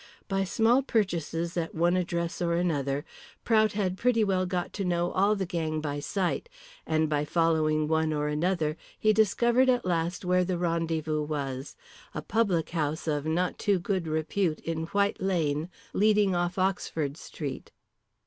[0.27, 3.05] By small purchases at one address or another
[3.45, 6.49] Prout had pretty well got to know all the gang by sight,
[6.87, 11.75] and by following one or another he discovered at last where the rendezvous was
[12.15, 17.71] a public house of not too good repute in White Lane, leading off Oxford Street.